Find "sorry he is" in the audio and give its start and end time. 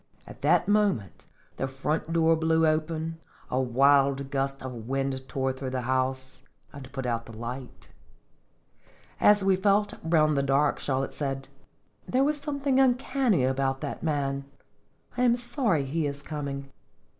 15.35-16.23